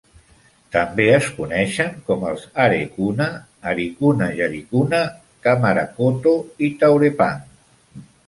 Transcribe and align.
També 0.75 1.03
es 1.15 1.25
coneixen 1.39 1.91
com 2.07 2.23
els 2.29 2.45
arecuna, 2.63 3.27
aricuna 3.73 4.31
jaricuna, 4.39 5.01
kamarakoto 5.49 6.35
i 6.69 6.73
taurepang. 6.85 7.47